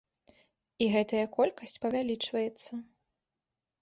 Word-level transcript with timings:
І 0.85 0.87
гэтая 0.95 1.21
колькасць 1.37 1.77
павялічваецца. 1.85 2.71